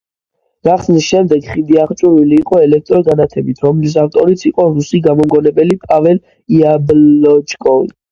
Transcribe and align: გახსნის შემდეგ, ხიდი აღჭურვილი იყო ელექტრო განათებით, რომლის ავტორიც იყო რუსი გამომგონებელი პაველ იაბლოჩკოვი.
გახსნის 0.67 1.07
შემდეგ, 1.07 1.49
ხიდი 1.49 1.75
აღჭურვილი 1.81 2.39
იყო 2.43 2.61
ელექტრო 2.67 3.01
განათებით, 3.09 3.61
რომლის 3.65 3.97
ავტორიც 4.05 4.45
იყო 4.51 4.65
რუსი 4.79 5.03
გამომგონებელი 5.09 5.77
პაველ 5.85 6.19
იაბლოჩკოვი. 6.57 7.93